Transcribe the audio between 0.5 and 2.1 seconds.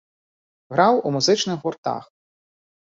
Граў у музычных гуртах.